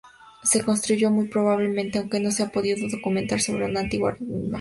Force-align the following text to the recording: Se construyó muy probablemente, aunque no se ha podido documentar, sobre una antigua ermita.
Se 0.41 0.63
construyó 0.65 1.11
muy 1.11 1.27
probablemente, 1.27 1.99
aunque 1.99 2.19
no 2.19 2.31
se 2.31 2.41
ha 2.41 2.47
podido 2.49 2.87
documentar, 2.89 3.39
sobre 3.39 3.65
una 3.65 3.81
antigua 3.81 4.13
ermita. 4.13 4.49